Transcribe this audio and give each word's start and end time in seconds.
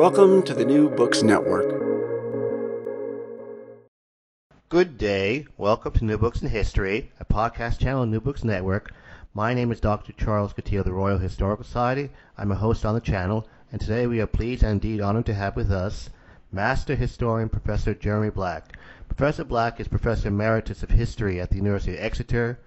Welcome 0.00 0.42
to 0.44 0.54
the 0.54 0.64
New 0.64 0.88
Books 0.88 1.22
Network. 1.22 1.68
Good 4.70 4.96
day. 4.96 5.44
Welcome 5.58 5.92
to 5.92 6.06
New 6.06 6.16
Books 6.16 6.40
in 6.40 6.48
History, 6.48 7.12
a 7.20 7.26
podcast 7.26 7.80
channel 7.80 8.00
on 8.00 8.10
New 8.10 8.22
Books 8.22 8.42
Network. 8.42 8.94
My 9.34 9.52
name 9.52 9.70
is 9.70 9.78
Dr. 9.78 10.14
Charles 10.14 10.54
Coutinho 10.54 10.78
of 10.78 10.84
the 10.86 10.94
Royal 10.94 11.18
Historical 11.18 11.64
Society. 11.66 12.08
I'm 12.38 12.50
a 12.50 12.54
host 12.54 12.86
on 12.86 12.94
the 12.94 13.00
channel, 13.02 13.46
and 13.70 13.78
today 13.78 14.06
we 14.06 14.22
are 14.22 14.26
pleased 14.26 14.62
and 14.62 14.82
indeed 14.82 15.02
honored 15.02 15.26
to 15.26 15.34
have 15.34 15.54
with 15.54 15.70
us 15.70 16.08
Master 16.50 16.94
Historian 16.94 17.50
Professor 17.50 17.92
Jeremy 17.92 18.30
Black. 18.30 18.78
Professor 19.06 19.44
Black 19.44 19.80
is 19.80 19.88
Professor 19.88 20.28
Emeritus 20.28 20.82
of 20.82 20.88
History 20.88 21.42
at 21.42 21.50
the 21.50 21.56
University 21.56 21.92
of 21.92 22.02
Exeter. 22.02 22.58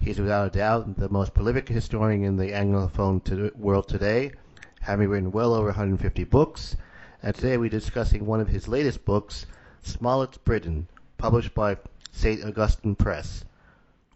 He 0.00 0.10
is 0.10 0.18
without 0.18 0.46
a 0.46 0.58
doubt 0.58 0.96
the 0.96 1.10
most 1.10 1.34
prolific 1.34 1.68
historian 1.68 2.24
in 2.24 2.38
the 2.38 2.52
Anglophone 2.52 3.22
to 3.24 3.52
world 3.58 3.88
today 3.88 4.32
having 4.80 5.08
written 5.08 5.32
well 5.32 5.54
over 5.54 5.66
150 5.66 6.24
books. 6.24 6.76
And 7.22 7.34
today 7.34 7.56
we're 7.56 7.68
discussing 7.68 8.26
one 8.26 8.40
of 8.40 8.48
his 8.48 8.68
latest 8.68 9.04
books, 9.04 9.46
Smollett's 9.82 10.38
Britain, 10.38 10.88
published 11.16 11.54
by 11.54 11.76
St. 12.12 12.44
Augustine 12.44 12.94
Press. 12.94 13.44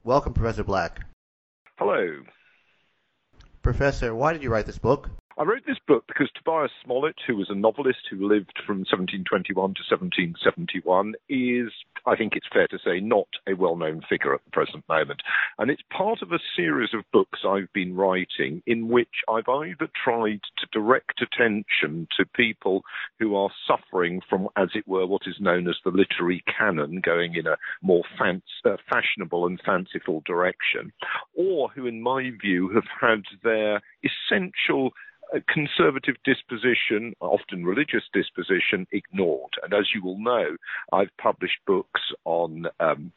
Welcome, 0.05 0.35
Professor 0.35 0.65
Black. 0.65 1.01
Hello. 1.79 2.23
Professor, 3.63 4.15
why 4.15 4.33
did 4.33 4.43
you 4.43 4.51
write 4.51 4.67
this 4.67 4.79
book? 4.79 5.11
I 5.39 5.45
wrote 5.45 5.63
this 5.67 5.79
book 5.89 6.05
because 6.07 6.31
Tobias 6.35 6.71
Smollett, 6.85 7.17
who 7.27 7.37
was 7.37 7.49
a 7.49 7.55
novelist 7.55 8.01
who 8.11 8.29
lived 8.29 8.53
from 8.67 8.81
1721 8.81 9.55
to 9.55 9.83
1771, 9.89 11.15
is, 11.29 11.73
I 12.07 12.17
think 12.17 12.35
it's 12.37 12.49
fair 12.53 12.67
to 12.69 12.79
say, 12.85 13.01
not 13.01 13.29
a 13.49 13.55
well 13.55 13.77
known 13.77 14.03
figure 14.09 14.35
at 14.35 14.45
the 14.45 14.51
present 14.51 14.85
moment. 14.89 15.23
And 15.59 15.71
it's 15.71 15.83
part 15.91 16.21
of 16.21 16.33
a 16.33 16.39
series 16.55 16.91
of 16.93 17.11
books 17.13 17.41
I've 17.49 17.73
been 17.73 17.97
writing 17.97 18.63
in 18.67 18.89
which 18.89 19.25
I've 19.29 19.49
either 19.49 19.89
tried 20.05 20.41
to 20.59 20.67
direct 20.71 21.23
attention 21.23 22.09
to 22.19 22.27
people 22.35 22.83
who 23.19 23.35
are 23.35 23.51
suffering 23.67 24.21
from, 24.29 24.49
as 24.57 24.69
it 24.75 24.87
were, 24.87 25.07
what 25.07 25.23
is 25.27 25.37
known 25.41 25.67
as 25.67 25.77
the 25.83 25.91
literary 25.91 26.45
canon, 26.59 27.01
going 27.03 27.37
in 27.37 27.47
a 27.47 27.57
more 27.81 28.05
fanc- 28.21 28.43
uh, 28.67 28.77
fashionable 28.91 29.47
and 29.47 29.61
fanciful 29.65 30.23
direction, 30.27 30.93
or 31.35 31.71
who, 31.71 31.87
in 31.87 32.03
my 32.03 32.31
view, 32.41 32.69
have 32.75 32.85
had 33.01 33.23
their 33.43 33.81
essential 34.05 34.93
conservative 35.49 36.17
disposition, 36.25 37.15
often 37.21 37.65
religious 37.65 38.05
disposition, 38.13 38.87
ignored. 38.93 39.53
And 39.63 39.73
as 39.73 39.87
you 39.95 40.03
will 40.03 40.19
know, 40.19 40.57
I've 40.93 41.17
published 41.19 41.59
books 41.67 42.01
on 42.25 42.67
um, 42.81 43.13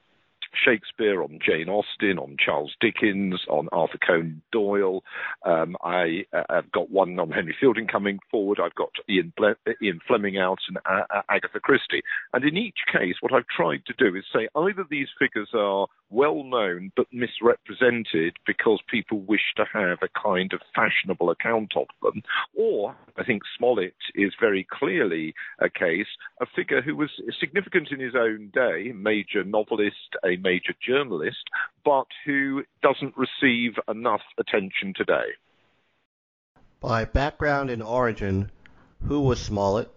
Shakespeare, 0.63 1.21
on 1.21 1.39
Jane 1.45 1.69
Austen, 1.69 2.17
on 2.17 2.37
Charles 2.43 2.75
Dickens, 2.79 3.41
on 3.49 3.67
Arthur 3.71 3.97
Conan 4.05 4.41
Doyle. 4.51 5.03
Um, 5.45 5.75
I, 5.83 6.25
have 6.49 6.71
got 6.71 6.89
one 6.89 7.19
on 7.19 7.31
Henry 7.31 7.55
Fielding 7.59 7.87
coming 7.87 8.19
forward. 8.31 8.59
I've 8.63 8.75
got 8.75 8.91
Ian, 9.09 9.33
Ble- 9.35 9.73
Ian 9.81 9.99
Fleming 10.07 10.37
out 10.37 10.59
and 10.67 10.77
uh, 10.85 11.21
Agatha 11.29 11.59
Christie. 11.59 12.03
And 12.33 12.43
in 12.43 12.57
each 12.57 12.79
case, 12.91 13.15
what 13.21 13.33
I've 13.33 13.47
tried 13.47 13.85
to 13.87 13.93
do 13.97 14.15
is 14.15 14.23
say 14.33 14.47
either 14.55 14.85
these 14.89 15.09
figures 15.19 15.49
are 15.53 15.87
well 16.09 16.43
known 16.43 16.91
but 16.95 17.07
misrepresented 17.11 18.37
because 18.45 18.79
people 18.89 19.19
wish 19.21 19.53
to 19.57 19.65
have 19.73 19.99
a 20.01 20.19
kind 20.21 20.53
of 20.53 20.61
fashionable 20.73 21.29
account 21.29 21.73
of 21.75 21.87
them, 22.01 22.21
or 22.55 22.95
I 23.17 23.23
think 23.23 23.43
Smollett 23.57 23.95
is 24.13 24.33
very 24.39 24.67
clearly 24.69 25.33
a 25.59 25.69
case, 25.69 26.07
a 26.41 26.45
figure 26.55 26.81
who 26.81 26.95
was 26.95 27.09
significant 27.39 27.89
in 27.91 27.99
his 27.99 28.15
own 28.15 28.51
day, 28.53 28.91
major 28.93 29.43
novelist, 29.43 30.15
a 30.23 30.37
major 30.37 30.73
journalist, 30.85 31.49
but 31.83 32.07
who 32.25 32.63
doesn't 32.81 33.15
receive 33.17 33.73
enough 33.87 34.21
attention 34.37 34.93
today. 34.95 35.33
By 36.79 37.05
background 37.05 37.69
and 37.69 37.81
origin, 37.81 38.51
who 39.07 39.21
was 39.21 39.41
Smollett? 39.41 39.89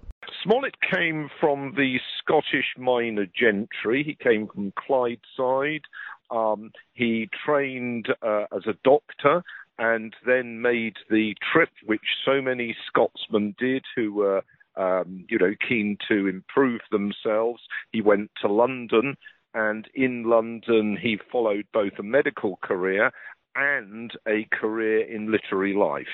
Smollett 0.42 0.76
came 0.80 1.30
from 1.40 1.74
the 1.76 1.98
Scottish 2.18 2.74
minor 2.76 3.26
gentry. 3.26 4.02
He 4.02 4.14
came 4.14 4.46
from 4.46 4.72
Clydeside. 4.72 5.84
Um, 6.30 6.72
he 6.92 7.28
trained 7.44 8.08
uh, 8.22 8.44
as 8.54 8.66
a 8.66 8.74
doctor 8.84 9.42
and 9.78 10.14
then 10.26 10.60
made 10.60 10.96
the 11.08 11.34
trip 11.52 11.70
which 11.86 12.02
so 12.24 12.42
many 12.42 12.76
Scotsmen 12.86 13.54
did 13.58 13.84
who 13.94 14.12
were, 14.12 14.42
um, 14.76 15.24
you 15.28 15.38
know, 15.38 15.54
keen 15.66 15.96
to 16.08 16.26
improve 16.26 16.80
themselves. 16.90 17.62
He 17.92 18.02
went 18.02 18.30
to 18.42 18.48
London 18.48 19.16
and 19.54 19.88
in 19.94 20.24
London 20.24 20.98
he 21.00 21.18
followed 21.32 21.66
both 21.72 21.92
a 21.98 22.02
medical 22.02 22.56
career 22.62 23.10
and 23.54 24.12
a 24.26 24.46
career 24.52 25.00
in 25.00 25.32
literary 25.32 25.74
life. 25.74 26.06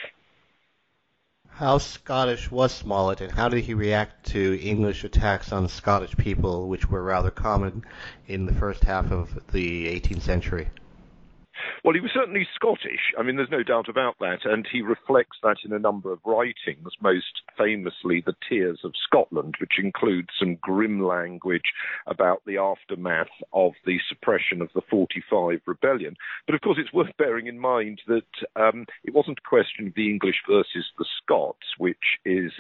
How 1.59 1.78
Scottish 1.78 2.50
was 2.50 2.72
Smollett, 2.75 3.20
and 3.20 3.31
how 3.31 3.48
did 3.48 3.62
he 3.62 3.75
react 3.75 4.26
to 4.31 4.59
English 4.60 5.04
attacks 5.04 5.53
on 5.53 5.69
Scottish 5.69 6.16
people, 6.16 6.66
which 6.69 6.91
were 6.91 7.04
rather 7.04 7.31
common 7.31 7.84
in 8.26 8.47
the 8.47 8.53
first 8.53 8.82
half 8.82 9.12
of 9.12 9.38
the 9.53 9.87
18th 9.87 10.22
century? 10.22 10.70
Well, 11.84 11.94
he 11.94 12.00
was 12.00 12.10
certainly 12.15 12.47
Scottish. 12.54 13.12
I 13.19 13.22
mean, 13.22 13.37
there's 13.37 13.50
no 13.50 13.62
doubt 13.62 13.88
about 13.88 14.19
that. 14.20 14.41
And 14.44 14.66
he 14.70 14.82
reflects 14.82 15.38
that 15.42 15.59
in 15.65 15.72
a 15.72 15.78
number 15.78 16.12
of 16.12 16.20
writings, 16.25 16.92
most 17.00 17.42
famously 17.56 18.22
The 18.25 18.34
Tears 18.48 18.81
of 18.84 18.92
Scotland, 19.06 19.56
which 19.60 19.78
includes 19.78 20.28
some 20.38 20.56
grim 20.60 21.03
language 21.03 21.72
about 22.06 22.43
the 22.47 22.59
aftermath 22.59 23.28
of 23.53 23.72
the 23.87 23.98
suppression 24.09 24.62
of 24.62 24.70
the 24.75 24.82
45 24.91 25.60
rebellion. 25.66 26.16
But 26.47 26.54
of 26.54 26.60
course, 26.60 26.78
it's 26.81 26.93
worth 26.93 27.16
bearing 27.19 27.47
in 27.47 27.59
mind 27.59 28.00
that 28.06 28.22
um, 28.56 28.87
it 29.04 29.14
wasn't 29.14 29.38
a 29.38 29.48
question 29.48 29.88
of 29.88 29.94
the 29.94 30.10
English 30.10 30.37
versus 30.48 30.87
the 30.98 31.06
Scots, 31.22 31.66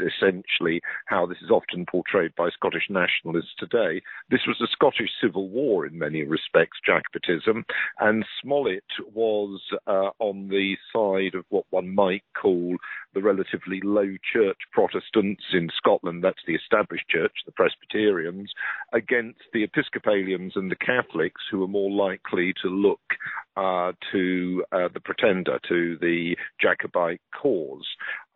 essentially 0.00 0.80
how 1.06 1.26
this 1.26 1.38
is 1.42 1.50
often 1.50 1.86
portrayed 1.86 2.34
by 2.36 2.50
Scottish 2.50 2.88
nationalists 2.88 3.54
today. 3.58 4.02
This 4.30 4.46
was 4.46 4.60
a 4.60 4.70
Scottish 4.72 5.10
civil 5.20 5.48
war 5.48 5.86
in 5.86 5.98
many 5.98 6.22
respects, 6.22 6.78
Jacobitism, 6.86 7.64
and 8.00 8.24
Smollett 8.40 8.84
was 9.12 9.60
uh, 9.86 10.10
on 10.18 10.48
the 10.48 10.76
side 10.92 11.34
of 11.34 11.44
what 11.48 11.64
one 11.70 11.94
might 11.94 12.24
call 12.40 12.76
the 13.14 13.22
relatively 13.22 13.80
low 13.82 14.16
church 14.32 14.58
Protestants 14.72 15.44
in 15.52 15.70
Scotland, 15.76 16.22
that's 16.22 16.42
the 16.46 16.54
established 16.54 17.08
church, 17.08 17.32
the 17.46 17.52
Presbyterians, 17.52 18.52
against 18.92 19.40
the 19.52 19.62
Episcopalians 19.62 20.52
and 20.56 20.70
the 20.70 20.76
Catholics, 20.76 21.42
who 21.50 21.62
are 21.62 21.68
more 21.68 21.90
likely 21.90 22.52
to 22.62 22.68
look 22.68 23.00
uh, 23.56 23.92
to 24.12 24.64
uh, 24.72 24.88
the 24.92 25.00
pretender, 25.00 25.58
to 25.68 25.96
the 26.00 26.36
Jacobite 26.60 27.20
cause. 27.40 27.86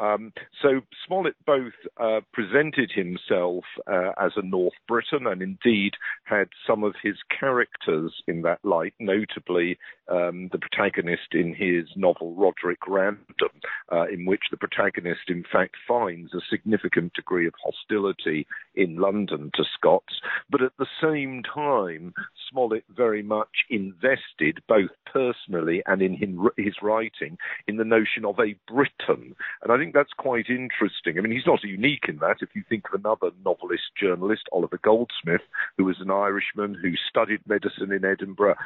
Um, 0.00 0.32
so 0.62 0.80
Smollett 1.06 1.34
both 1.44 1.72
uh, 2.00 2.20
presented 2.32 2.92
himself 2.94 3.64
uh, 3.86 4.12
as 4.20 4.32
a 4.36 4.42
North 4.42 4.74
Briton 4.86 5.26
and 5.26 5.42
indeed 5.42 5.94
had 6.24 6.48
some 6.66 6.84
of 6.84 6.94
his 7.02 7.16
characters 7.38 8.12
in 8.28 8.42
that 8.42 8.60
light, 8.62 8.94
notably 9.00 9.76
um, 10.08 10.48
the 10.52 10.58
protagonist 10.58 11.32
in 11.32 11.54
his 11.54 11.86
novel 11.96 12.34
Roderick 12.34 12.86
Random, 12.86 13.50
uh, 13.92 14.06
in 14.06 14.24
which 14.24 14.42
the 14.50 14.56
protagonist 14.56 15.28
in 15.28 15.44
fact 15.50 15.74
finds 15.86 16.32
a 16.32 16.40
significant 16.48 17.12
degree 17.14 17.46
of 17.46 17.54
hostility 17.62 18.46
in 18.74 18.96
London 18.96 19.50
to 19.54 19.64
Scots, 19.74 20.20
but 20.48 20.62
at 20.62 20.72
the 20.78 20.86
same 21.02 21.42
time, 21.42 22.14
Smollett 22.50 22.84
very 22.96 23.22
much 23.22 23.64
invested 23.68 24.60
both 24.68 24.90
personally 25.12 25.82
and 25.86 26.02
in 26.02 26.14
his 26.56 26.74
writing 26.82 27.38
in 27.66 27.76
the 27.76 27.84
notion 27.84 28.24
of 28.24 28.38
a 28.38 28.54
Briton. 28.66 29.34
And 29.62 29.72
I 29.72 29.78
think 29.78 29.94
that's 29.94 30.12
quite 30.16 30.46
interesting. 30.48 31.18
I 31.18 31.20
mean, 31.20 31.32
he's 31.32 31.46
not 31.46 31.62
unique 31.62 32.06
in 32.08 32.18
that. 32.18 32.38
If 32.40 32.50
you 32.54 32.62
think 32.68 32.84
of 32.88 33.00
another 33.00 33.30
novelist 33.44 33.90
journalist, 34.00 34.42
Oliver 34.52 34.78
Goldsmith, 34.82 35.42
who 35.76 35.84
was 35.84 36.00
an 36.00 36.10
Irishman 36.10 36.74
who 36.74 36.92
studied 37.08 37.40
medicine 37.46 37.92
in 37.92 38.04
Edinburgh, 38.04 38.56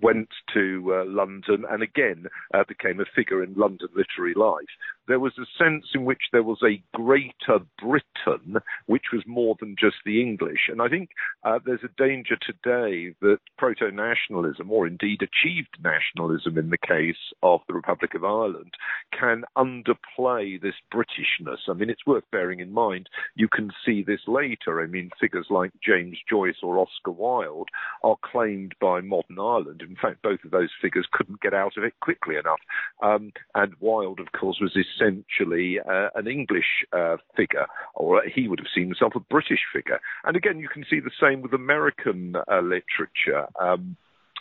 went 0.00 0.28
to 0.54 0.94
uh, 0.94 1.04
London, 1.06 1.64
and 1.70 1.82
again 1.82 2.26
uh, 2.54 2.64
became 2.66 3.00
a 3.00 3.04
figure 3.14 3.42
in 3.42 3.54
London 3.54 3.88
literary 3.94 4.34
life. 4.34 4.68
There 5.08 5.20
was 5.20 5.32
a 5.38 5.62
sense 5.62 5.86
in 5.94 6.04
which 6.04 6.22
there 6.32 6.42
was 6.42 6.62
a 6.62 6.82
greater 6.94 7.58
Britain, 7.80 8.58
which 8.86 9.06
was 9.12 9.22
more 9.26 9.56
than 9.58 9.76
just 9.78 9.96
the 10.04 10.20
English. 10.20 10.68
And 10.68 10.80
I 10.80 10.88
think 10.88 11.10
uh, 11.44 11.58
there's 11.64 11.84
a 11.84 12.02
danger 12.02 12.36
today 12.36 13.14
that 13.20 13.38
proto 13.58 13.90
nationalism, 13.90 14.70
or 14.70 14.86
indeed 14.86 15.22
achieved 15.22 15.71
nationalism 15.82 16.58
in 16.58 16.70
the 16.70 16.78
case 16.78 17.16
of 17.42 17.60
the 17.68 17.74
Republic 17.74 18.14
of 18.14 18.24
Ireland, 18.24 18.72
can 19.18 19.44
underplay 19.56 20.60
this 20.60 20.74
Britishness. 20.92 21.68
I 21.68 21.74
mean, 21.74 21.90
it's 21.90 22.06
worth 22.06 22.24
bearing 22.30 22.60
in 22.60 22.72
mind. 22.72 23.08
You 23.34 23.48
can 23.48 23.70
see 23.84 24.02
this 24.02 24.20
later. 24.26 24.80
I 24.80 24.86
mean, 24.86 25.10
figures 25.20 25.46
like 25.50 25.72
James 25.84 26.18
Joyce 26.28 26.56
or 26.62 26.78
Oscar 26.78 27.10
Wilde 27.10 27.68
are 28.02 28.16
claimed 28.22 28.74
by 28.80 29.00
modern 29.00 29.38
Ireland. 29.38 29.82
In 29.82 29.96
fact, 29.96 30.22
both 30.22 30.40
of 30.44 30.50
those 30.50 30.70
figures 30.80 31.06
couldn't 31.12 31.40
get 31.40 31.54
out 31.54 31.76
of 31.76 31.84
it 31.84 31.94
quickly 32.00 32.36
enough. 32.36 32.60
Um, 33.02 33.32
and 33.54 33.74
Wilde, 33.80 34.20
of 34.20 34.32
course, 34.32 34.58
was 34.60 34.76
essentially 34.76 35.78
uh, 35.80 36.08
an 36.14 36.26
English 36.26 36.84
uh, 36.92 37.16
figure, 37.36 37.66
or 37.94 38.22
he 38.32 38.48
would 38.48 38.58
have 38.58 38.68
seen 38.74 38.86
himself 38.86 39.14
a 39.14 39.20
British 39.20 39.60
figure. 39.72 40.00
And 40.24 40.36
again, 40.36 40.58
you 40.58 40.68
can 40.68 40.84
see 40.88 41.00
the 41.00 41.10
same 41.20 41.42
with 41.42 41.52
American 41.52 42.36
uh, 42.36 42.60
literature. 42.60 43.46
Um, 43.60 43.96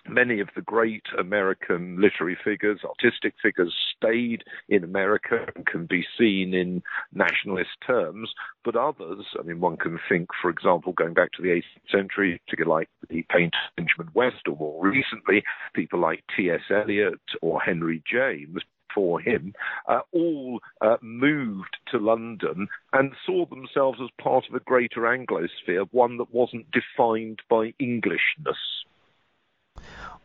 many 0.08 0.40
of 0.40 0.50
the 0.56 0.62
great 0.62 1.04
American 1.18 2.00
literary 2.00 2.38
figures, 2.44 2.80
artistic 2.84 3.34
figures, 3.42 3.74
stayed 3.98 4.44
in 4.70 4.84
America 4.84 5.46
and 5.56 5.66
can 5.66 5.86
be 5.86 6.06
seen 6.18 6.54
in 6.54 6.82
nationalist 7.14 7.70
terms, 7.86 8.34
but 8.64 8.76
others, 8.76 9.26
I 9.40 9.44
mean, 9.44 9.60
one 9.60 9.78
can 9.78 10.00
think, 10.10 10.30
for 10.42 10.50
example, 10.50 10.94
going 10.94 11.14
back 11.14 11.32
to 11.34 11.42
the 11.42 11.50
18th 11.50 11.92
century, 11.92 12.42
particularly 12.46 12.82
like 12.82 12.90
the 13.10 13.26
painter 13.30 13.58
Benjamin 13.78 14.10
West, 14.14 14.48
or 14.48 14.56
more 14.56 14.88
recently, 14.88 15.44
people 15.74 16.00
like 16.00 16.24
T.S. 16.36 16.62
Eliot 16.70 17.20
or 17.42 17.62
Henry 17.62 18.02
James, 18.10 18.62
for 18.94 19.20
him, 19.20 19.54
uh, 19.88 20.00
all 20.12 20.60
uh, 20.82 20.98
moved 21.02 21.78
to 21.92 21.98
London 21.98 22.68
and 22.94 23.14
saw 23.26 23.46
themselves 23.46 24.00
as 24.04 24.10
part 24.22 24.46
of 24.50 24.56
a 24.56 24.60
greater 24.60 25.02
Anglosphere, 25.02 25.88
one 25.92 26.18
that 26.18 26.34
wasn't 26.34 26.66
defined 26.72 27.40
by 27.50 27.74
Englishness. 27.80 28.58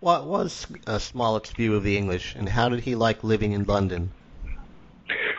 What 0.00 0.26
was 0.26 0.66
uh, 0.86 0.98
Smollett's 0.98 1.50
view 1.52 1.74
of 1.74 1.82
the 1.82 1.96
English, 1.96 2.34
and 2.34 2.48
how 2.48 2.68
did 2.68 2.80
he 2.80 2.94
like 2.94 3.24
living 3.24 3.52
in 3.52 3.64
London? 3.64 4.10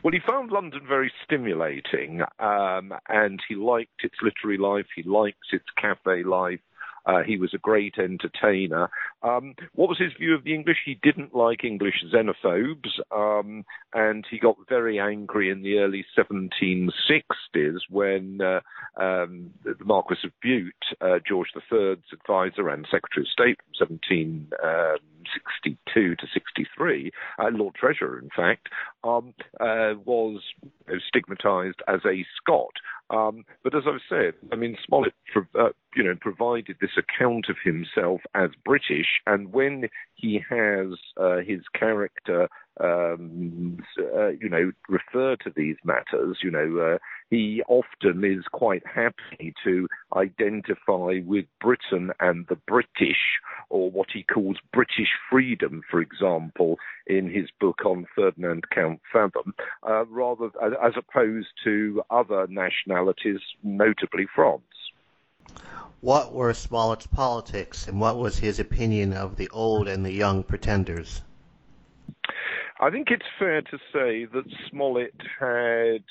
Well, 0.03 0.11
he 0.11 0.19
found 0.19 0.51
London 0.51 0.81
very 0.87 1.11
stimulating, 1.23 2.21
um, 2.39 2.93
and 3.09 3.41
he 3.47 3.55
liked 3.55 4.03
its 4.03 4.15
literary 4.21 4.57
life. 4.57 4.87
He 4.95 5.03
liked 5.03 5.45
its 5.51 5.65
cafe 5.79 6.23
life. 6.23 6.59
Uh, 7.07 7.23
he 7.25 7.37
was 7.37 7.53
a 7.53 7.57
great 7.57 7.95
entertainer. 7.97 8.89
Um, 9.23 9.55
what 9.73 9.89
was 9.89 9.97
his 9.97 10.13
view 10.13 10.35
of 10.35 10.43
the 10.43 10.53
English? 10.53 10.77
He 10.85 10.99
didn't 11.01 11.33
like 11.33 11.63
English 11.63 12.03
xenophobes, 12.13 12.99
um, 13.15 13.63
and 13.93 14.25
he 14.29 14.39
got 14.39 14.57
very 14.67 14.99
angry 14.99 15.49
in 15.49 15.61
the 15.61 15.79
early 15.79 16.05
1760s 16.17 17.79
when 17.89 18.41
uh, 18.41 18.59
um, 19.01 19.51
the 19.63 19.75
Marquis 19.85 20.17
of 20.25 20.31
Bute, 20.41 20.73
uh, 21.01 21.19
George 21.25 21.53
III's 21.55 21.99
advisor 22.11 22.67
and 22.69 22.85
Secretary 22.91 23.23
of 23.23 23.29
State 23.29 23.57
from 23.63 23.71
1762 23.87 26.15
to 26.15 26.27
63, 26.33 27.11
uh, 27.39 27.49
Lord 27.51 27.75
Treasurer, 27.75 28.19
in 28.19 28.29
fact, 28.35 28.67
um, 29.03 29.33
uh, 29.59 29.93
was 30.05 30.41
stigmatized 31.07 31.81
as 31.87 31.99
a 32.05 32.25
Scot. 32.37 32.73
Um, 33.09 33.45
but 33.63 33.73
as 33.75 33.83
I've 33.87 34.01
said, 34.09 34.33
I 34.51 34.55
mean, 34.55 34.77
Smollett, 34.85 35.13
uh, 35.57 35.69
you 35.95 36.03
know, 36.03 36.15
provided 36.19 36.77
this 36.81 36.97
account 36.97 37.47
of 37.49 37.55
himself 37.63 38.21
as 38.35 38.49
British, 38.65 39.21
and 39.25 39.53
when 39.53 39.89
he 40.15 40.41
has 40.49 40.87
uh, 41.15 41.37
his 41.37 41.61
character, 41.73 42.49
um, 42.79 43.79
uh, 44.15 44.29
you 44.29 44.49
know, 44.49 44.71
refer 44.89 45.35
to 45.37 45.51
these 45.55 45.77
matters, 45.83 46.37
you 46.43 46.51
know, 46.51 46.77
uh, 46.77 46.97
he 47.29 47.61
often 47.67 48.23
is 48.23 48.45
quite 48.51 48.83
happy 48.85 49.53
to 49.63 49.87
identify 50.15 51.19
with 51.25 51.45
Britain 51.59 52.11
and 52.19 52.45
the 52.47 52.55
British, 52.55 53.39
or 53.69 53.91
what 53.91 54.07
he 54.13 54.23
calls 54.23 54.57
British 54.73 55.09
freedom, 55.29 55.81
for 55.89 55.99
example, 55.99 56.77
in 57.05 57.29
his 57.29 57.49
book 57.59 57.85
on 57.85 58.05
Ferdinand 58.15 58.65
Count 58.73 59.01
Fathom, 59.11 59.53
uh, 59.87 60.05
rather 60.05 60.49
as 60.83 60.93
opposed 60.95 61.47
to 61.63 62.01
other 62.09 62.47
nationalities, 62.47 63.41
notably 63.63 64.27
France. 64.33 64.63
What 65.99 66.31
were 66.31 66.53
Smollett's 66.53 67.07
politics, 67.07 67.87
and 67.87 67.99
what 67.99 68.17
was 68.17 68.37
his 68.37 68.59
opinion 68.59 69.13
of 69.13 69.35
the 69.35 69.49
old 69.49 69.87
and 69.87 70.05
the 70.05 70.11
young 70.11 70.43
pretenders? 70.43 71.23
I 72.79 72.91
think 72.91 73.07
it's 73.09 73.25
fair 73.39 73.61
to 73.61 73.77
say 73.91 74.25
that 74.25 74.43
Smollett 74.69 75.15
had 75.39 76.03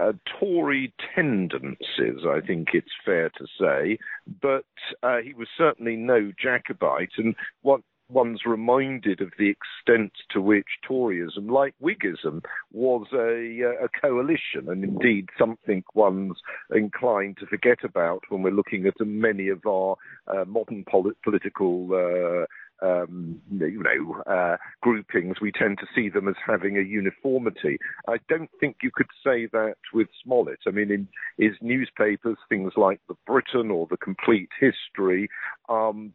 uh, 0.00 0.12
Tory 0.38 0.92
tendencies, 1.14 2.24
I 2.26 2.40
think 2.46 2.68
it's 2.72 2.92
fair 3.04 3.30
to 3.30 3.46
say, 3.60 3.98
but 4.40 4.64
uh, 5.02 5.18
he 5.18 5.34
was 5.34 5.48
certainly 5.56 5.96
no 5.96 6.32
Jacobite. 6.42 7.12
And 7.18 7.34
what 7.62 7.82
one's 8.08 8.42
reminded 8.46 9.20
of 9.20 9.30
the 9.38 9.50
extent 9.50 10.12
to 10.30 10.40
which 10.40 10.66
Toryism, 10.88 11.50
like 11.50 11.74
Whiggism, 11.82 12.44
was 12.72 13.06
a, 13.12 13.84
a 13.84 13.88
coalition, 14.00 14.68
and 14.68 14.84
indeed 14.84 15.28
something 15.38 15.82
one's 15.94 16.36
inclined 16.74 17.38
to 17.38 17.46
forget 17.46 17.78
about 17.84 18.20
when 18.28 18.42
we're 18.42 18.50
looking 18.50 18.86
at 18.86 18.94
many 19.04 19.48
of 19.48 19.66
our 19.66 19.96
uh, 20.28 20.44
modern 20.44 20.84
polit- 20.88 21.20
political 21.22 21.88
uh, 21.92 22.46
um, 22.82 23.40
you 23.50 23.82
know, 23.82 24.22
uh, 24.22 24.56
groupings, 24.82 25.40
we 25.40 25.52
tend 25.52 25.78
to 25.78 25.86
see 25.94 26.08
them 26.08 26.28
as 26.28 26.34
having 26.44 26.76
a 26.76 26.82
uniformity. 26.82 27.78
I 28.08 28.16
don't 28.28 28.50
think 28.60 28.76
you 28.82 28.90
could 28.92 29.08
say 29.24 29.46
that 29.52 29.76
with 29.92 30.08
Smollett. 30.22 30.60
I 30.66 30.70
mean, 30.70 30.90
in 30.90 31.08
his 31.38 31.56
newspapers, 31.60 32.36
things 32.48 32.72
like 32.76 33.00
The 33.08 33.16
Briton 33.26 33.70
or 33.70 33.86
The 33.88 33.96
Complete 33.96 34.50
History, 34.60 35.28
um, 35.68 36.12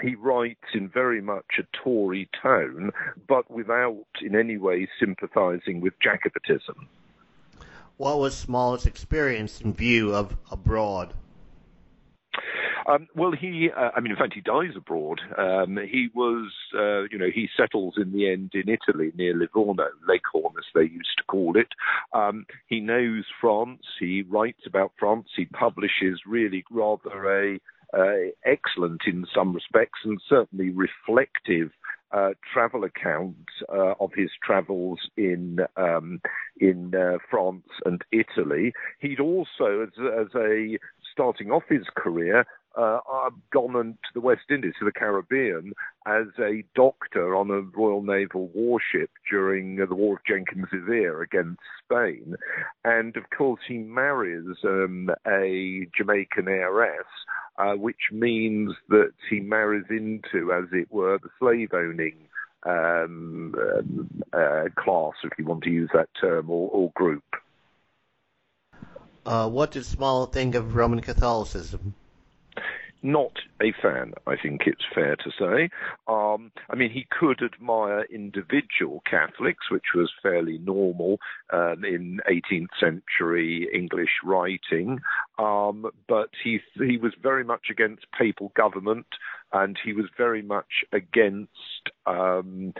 he 0.00 0.14
writes 0.14 0.64
in 0.72 0.88
very 0.88 1.20
much 1.20 1.58
a 1.58 1.64
Tory 1.76 2.28
tone, 2.42 2.90
but 3.28 3.50
without 3.50 4.06
in 4.22 4.34
any 4.34 4.56
way 4.56 4.88
sympathising 4.98 5.80
with 5.80 5.94
Jacobitism. 6.00 6.88
What 7.96 8.18
was 8.18 8.34
Smollett's 8.34 8.86
experience 8.86 9.60
and 9.60 9.76
view 9.76 10.14
of 10.14 10.36
abroad? 10.50 11.12
Um, 12.86 13.08
well, 13.14 13.32
he, 13.32 13.70
uh, 13.76 13.90
I 13.94 14.00
mean, 14.00 14.12
in 14.12 14.18
fact, 14.18 14.34
he 14.34 14.40
dies 14.40 14.76
abroad. 14.76 15.20
Um, 15.36 15.78
he 15.90 16.08
was, 16.14 16.50
uh, 16.74 17.02
you 17.10 17.18
know, 17.18 17.30
he 17.32 17.48
settles 17.56 17.94
in 17.96 18.12
the 18.12 18.30
end 18.30 18.52
in 18.54 18.68
Italy 18.68 19.12
near 19.16 19.34
Livorno, 19.34 19.88
Leghorn, 20.08 20.54
as 20.58 20.64
they 20.74 20.82
used 20.82 21.16
to 21.18 21.24
call 21.24 21.56
it. 21.56 21.68
Um, 22.12 22.46
he 22.66 22.80
knows 22.80 23.24
France. 23.40 23.82
He 23.98 24.22
writes 24.22 24.62
about 24.66 24.92
France. 24.98 25.28
He 25.36 25.44
publishes 25.46 26.20
really 26.26 26.64
rather 26.70 27.54
a 27.54 27.60
uh, 27.92 28.30
excellent 28.44 29.02
in 29.06 29.26
some 29.34 29.52
respects 29.52 29.98
and 30.04 30.20
certainly 30.28 30.70
reflective 30.70 31.70
uh, 32.12 32.30
travel 32.52 32.84
account 32.84 33.36
uh, 33.72 33.94
of 34.00 34.10
his 34.14 34.30
travels 34.42 34.98
in 35.16 35.60
um, 35.76 36.20
in 36.58 36.92
uh, 36.94 37.18
France 37.30 37.68
and 37.84 38.02
Italy. 38.10 38.72
He'd 38.98 39.20
also, 39.20 39.82
as, 39.82 39.90
as 39.98 40.26
a 40.34 40.78
starting 41.20 41.50
off 41.50 41.64
his 41.68 41.84
career, 41.94 42.46
uh, 42.78 42.98
gone 43.52 43.74
to 43.74 44.10
the 44.14 44.22
West 44.22 44.44
Indies, 44.48 44.72
to 44.78 44.86
the 44.86 44.92
Caribbean, 44.92 45.74
as 46.06 46.28
a 46.38 46.64
doctor 46.74 47.36
on 47.36 47.50
a 47.50 47.60
Royal 47.60 48.02
Naval 48.02 48.48
warship 48.54 49.10
during 49.28 49.76
the 49.76 49.94
War 49.94 50.14
of 50.14 50.24
Jenkins's 50.26 50.88
Ear 50.88 51.20
against 51.20 51.60
Spain. 51.84 52.36
And 52.86 53.18
of 53.18 53.24
course, 53.36 53.60
he 53.68 53.76
marries 53.76 54.46
um, 54.64 55.10
a 55.26 55.86
Jamaican 55.94 56.48
heiress, 56.48 57.04
uh, 57.58 57.74
which 57.74 58.08
means 58.10 58.72
that 58.88 59.12
he 59.28 59.40
marries 59.40 59.84
into, 59.90 60.54
as 60.54 60.70
it 60.72 60.90
were, 60.90 61.18
the 61.18 61.28
slave 61.38 61.74
owning 61.74 62.16
um, 62.62 63.54
uh, 64.32 64.64
class, 64.78 65.12
if 65.22 65.32
you 65.38 65.44
want 65.44 65.64
to 65.64 65.70
use 65.70 65.90
that 65.92 66.08
term, 66.18 66.48
or, 66.48 66.70
or 66.70 66.90
group. 66.94 67.24
Uh, 69.30 69.48
what 69.48 69.70
did 69.70 69.86
Small 69.86 70.26
think 70.26 70.56
of 70.56 70.74
Roman 70.74 71.00
Catholicism? 71.00 71.94
Not 73.02 73.32
a 73.62 73.72
fan, 73.82 74.12
I 74.26 74.36
think 74.36 74.62
it's 74.66 74.84
fair 74.94 75.16
to 75.16 75.30
say. 75.38 75.70
Um, 76.06 76.52
I 76.68 76.76
mean, 76.76 76.90
he 76.90 77.06
could 77.10 77.42
admire 77.42 78.04
individual 78.04 79.02
Catholics, 79.08 79.70
which 79.70 79.94
was 79.94 80.10
fairly 80.22 80.58
normal 80.58 81.18
um, 81.52 81.84
in 81.84 82.20
18th 82.30 82.68
century 82.78 83.68
English 83.72 84.10
writing, 84.24 85.00
um, 85.38 85.86
but 86.08 86.30
he 86.42 86.60
he 86.74 86.96
was 86.96 87.12
very 87.22 87.44
much 87.44 87.66
against 87.70 88.06
papal 88.18 88.52
government, 88.56 89.06
and 89.52 89.78
he 89.84 89.92
was 89.92 90.06
very 90.16 90.42
much 90.42 90.84
against 90.92 91.50
um, 92.06 92.72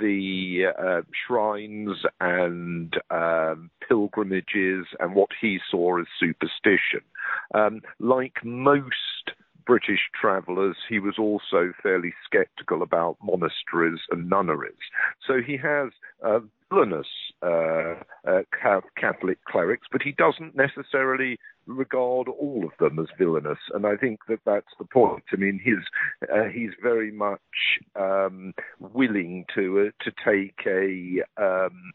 the 0.00 0.66
uh, 0.78 1.02
shrines 1.26 1.96
and 2.20 2.94
um, 3.10 3.70
pilgrimages 3.86 4.86
and 5.00 5.14
what 5.14 5.30
he 5.40 5.58
saw 5.70 5.98
as 6.00 6.06
superstition. 6.18 7.02
Um, 7.54 7.80
like 7.98 8.44
most 8.44 8.94
British 9.68 10.00
travellers, 10.18 10.76
he 10.88 10.98
was 10.98 11.16
also 11.18 11.72
fairly 11.82 12.14
sceptical 12.32 12.82
about 12.82 13.18
monasteries 13.22 14.00
and 14.10 14.28
nunneries. 14.28 14.72
So 15.26 15.42
he 15.46 15.58
has 15.58 15.90
uh, 16.24 16.40
villainous 16.70 17.06
uh, 17.42 17.96
uh, 18.26 18.42
Catholic 18.98 19.44
clerics, 19.44 19.86
but 19.92 20.00
he 20.02 20.12
doesn't 20.12 20.56
necessarily 20.56 21.38
regard 21.66 22.28
all 22.28 22.64
of 22.64 22.72
them 22.80 22.98
as 22.98 23.08
villainous, 23.18 23.58
and 23.74 23.86
I 23.86 23.96
think 23.96 24.20
that 24.28 24.40
that's 24.46 24.72
the 24.78 24.86
point. 24.86 25.22
I 25.32 25.36
mean, 25.36 25.60
his 25.62 25.78
uh, 26.32 26.48
he's 26.52 26.70
very 26.82 27.12
much 27.12 27.38
um, 27.94 28.54
willing 28.80 29.44
to 29.54 29.90
uh, 29.90 30.04
to 30.04 30.10
take 30.24 30.66
a 30.66 31.22
um, 31.36 31.92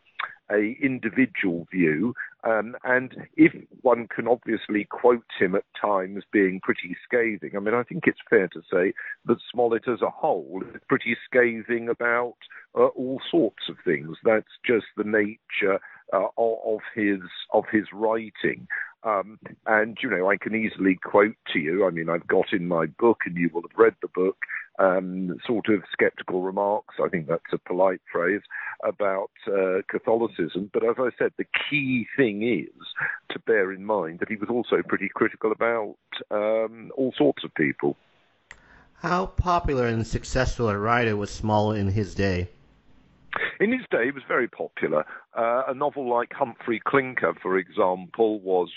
a 0.52 0.76
individual 0.82 1.68
view, 1.72 2.14
um, 2.44 2.76
and 2.84 3.16
if 3.36 3.54
one 3.82 4.08
can 4.08 4.28
obviously 4.28 4.86
quote 4.86 5.24
him 5.40 5.56
at 5.56 5.64
times 5.80 6.24
being 6.32 6.60
pretty 6.62 6.96
scathing, 7.04 7.52
I 7.56 7.60
mean, 7.60 7.74
I 7.74 7.84
think 7.84 8.04
it's 8.06 8.20
fair 8.30 8.48
to 8.50 8.62
say 8.72 8.94
that 9.26 9.38
Smollett 9.52 9.88
as 9.88 10.02
a 10.02 10.10
whole 10.10 10.62
is 10.74 10.82
pretty 10.90 11.16
scathing 11.26 11.88
about 11.88 12.36
uh, 12.76 12.88
all 12.88 13.22
sorts 13.32 13.70
of 13.70 13.78
things. 13.86 14.18
That's 14.24 14.46
just 14.66 14.86
the 14.98 15.04
nature 15.04 15.80
uh, 16.12 16.28
of 16.38 16.80
his 16.94 17.22
of 17.54 17.66
his 17.72 17.86
writing. 17.94 18.68
Um, 19.06 19.38
and 19.66 19.98
you 20.02 20.10
know, 20.10 20.30
I 20.30 20.38
can 20.38 20.56
easily 20.56 20.96
quote 20.96 21.36
to 21.52 21.60
you. 21.60 21.86
I 21.86 21.90
mean, 21.90 22.10
I've 22.10 22.28
got 22.28 22.54
in 22.54 22.68
my 22.68 22.86
book, 22.86 23.22
and 23.26 23.36
you 23.36 23.50
will 23.54 23.64
have 23.64 23.78
read 23.78 23.96
the 24.02 24.08
book, 24.08 24.38
um, 24.80 25.38
sort 25.46 25.70
of 25.70 25.84
skeptical 25.92 26.42
remarks. 26.42 26.96
I 27.04 27.10
think 27.10 27.28
that's 27.28 27.52
a 27.52 27.58
polite 27.58 28.02
phrase 28.12 28.42
about 28.84 29.32
uh, 29.48 29.82
Catholicism. 29.90 30.70
But 30.74 30.86
as 30.86 30.96
I 30.98 31.10
said, 31.18 31.34
the 31.38 31.46
key 31.70 32.08
thing 32.16 32.44
is 32.44 32.86
to 33.32 33.40
bear 33.40 33.72
in 33.72 33.86
mind 33.86 34.20
that 34.20 34.30
he 34.30 34.36
was 34.36 34.50
also 34.50 34.82
pretty 34.88 35.10
critical 35.14 35.52
about 35.52 35.96
um, 36.32 36.92
all 36.96 37.14
sorts 37.18 37.44
of 37.44 37.54
people. 37.56 37.98
How 38.96 39.26
popular 39.26 39.88
and 39.88 40.08
successful 40.08 40.70
a 40.70 40.78
writer 40.78 41.18
was 41.18 41.30
Smollett 41.30 41.80
in 41.80 41.90
his 41.90 42.16
day? 42.16 42.50
In 43.60 43.72
his 43.72 43.86
day, 43.92 44.06
he 44.06 44.12
was 44.12 44.24
very 44.28 44.48
popular. 44.48 45.06
Uh, 45.38 45.64
a 45.68 45.74
novel 45.74 46.10
like 46.10 46.34
Humphrey 46.34 46.82
Clinker, 46.86 47.34
for 47.42 47.58
example, 47.58 48.40
was 48.42 48.70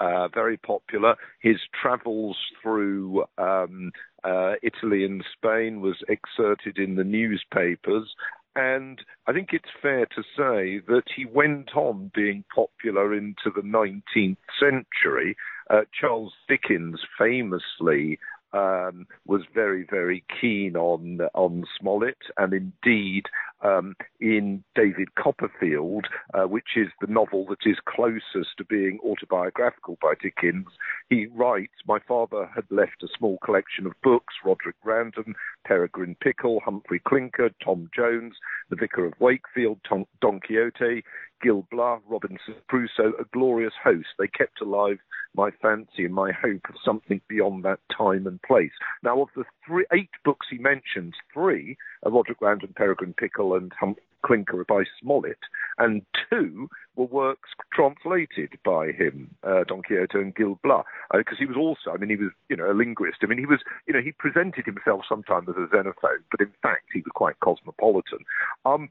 uh, 0.00 0.28
very 0.28 0.56
popular. 0.56 1.16
His 1.40 1.56
travels 1.80 2.36
through 2.62 3.24
um, 3.38 3.92
uh, 4.22 4.54
Italy 4.62 5.04
and 5.04 5.24
Spain 5.36 5.80
was 5.80 5.96
exerted 6.08 6.78
in 6.78 6.96
the 6.96 7.04
newspapers. 7.04 8.14
And 8.56 9.00
I 9.26 9.32
think 9.32 9.48
it's 9.52 9.64
fair 9.82 10.06
to 10.06 10.22
say 10.36 10.80
that 10.86 11.04
he 11.14 11.24
went 11.24 11.74
on 11.74 12.12
being 12.14 12.44
popular 12.54 13.14
into 13.14 13.50
the 13.54 13.62
19th 13.62 14.36
century. 14.60 15.36
Uh, 15.68 15.82
Charles 15.98 16.32
Dickens 16.48 17.00
famously 17.18 18.18
um, 18.52 19.06
was 19.26 19.42
very, 19.52 19.84
very 19.90 20.22
keen 20.40 20.76
on 20.76 21.20
on 21.34 21.64
Smollett, 21.78 22.18
and 22.38 22.52
indeed 22.52 23.24
um, 23.64 23.96
in 24.20 24.62
David 24.74 25.14
Copperfield, 25.16 26.06
uh, 26.34 26.44
which 26.44 26.76
is 26.76 26.88
the 27.00 27.12
novel 27.12 27.46
that 27.46 27.68
is 27.68 27.76
closest 27.88 28.56
to 28.58 28.64
being 28.64 28.98
autobiographical 29.04 29.98
by 30.00 30.14
Dickens, 30.20 30.68
he 31.08 31.26
writes, 31.26 31.74
"My 31.86 31.98
father 31.98 32.48
had 32.54 32.64
left 32.70 33.02
a 33.02 33.08
small 33.16 33.38
collection 33.38 33.86
of 33.86 34.00
books: 34.02 34.34
Roderick 34.44 34.76
Random, 34.84 35.34
Peregrine 35.64 36.16
Pickle, 36.20 36.60
Humphrey 36.60 37.00
Clinker, 37.00 37.50
Tom 37.64 37.90
Jones, 37.94 38.34
The 38.68 38.76
Vicar 38.76 39.06
of 39.06 39.14
Wakefield, 39.18 39.80
Tom, 39.88 40.06
Don 40.20 40.40
Quixote, 40.40 41.02
Gil 41.42 41.66
Blas, 41.70 42.00
Robinson 42.06 42.54
Crusoe, 42.68 43.12
a 43.18 43.24
glorious 43.32 43.74
host. 43.82 44.08
They 44.18 44.28
kept 44.28 44.60
alive 44.60 44.98
my 45.34 45.50
fancy 45.60 46.04
and 46.04 46.14
my 46.14 46.32
hope 46.32 46.62
of 46.68 46.76
something 46.84 47.20
beyond 47.28 47.64
that 47.64 47.80
time 47.96 48.26
and 48.26 48.40
place. 48.42 48.72
Now, 49.02 49.20
of 49.22 49.28
the 49.34 49.44
three, 49.66 49.84
eight 49.92 50.10
books 50.24 50.46
he 50.50 50.58
mentions, 50.58 51.14
three 51.32 51.76
are 52.04 52.12
Roderick 52.12 52.40
Random, 52.40 52.72
Peregrine 52.74 53.14
Pickle, 53.14 53.53
and 53.54 53.72
Humphrey 53.78 54.02
Clinker 54.24 54.64
by 54.66 54.84
Smollett, 55.00 55.38
and 55.78 56.02
two 56.30 56.68
were 56.96 57.04
works 57.04 57.50
translated 57.72 58.58
by 58.64 58.92
him, 58.92 59.34
uh, 59.42 59.64
Don 59.64 59.82
Quixote 59.82 60.18
and 60.18 60.34
Gil 60.34 60.58
Blas, 60.62 60.84
because 61.12 61.36
uh, 61.36 61.40
he 61.40 61.46
was 61.46 61.56
also, 61.56 61.94
I 61.94 61.98
mean, 61.98 62.10
he 62.10 62.16
was, 62.16 62.30
you 62.48 62.56
know, 62.56 62.70
a 62.70 62.72
linguist. 62.72 63.18
I 63.22 63.26
mean, 63.26 63.38
he 63.38 63.46
was, 63.46 63.60
you 63.86 63.94
know, 63.94 64.00
he 64.00 64.12
presented 64.12 64.64
himself 64.64 65.02
sometimes 65.08 65.48
as 65.48 65.56
a 65.56 65.74
xenophobe, 65.74 66.24
but 66.30 66.40
in 66.40 66.52
fact, 66.62 66.86
he 66.92 67.00
was 67.00 67.12
quite 67.14 67.38
cosmopolitan. 67.40 68.20
Um, 68.64 68.88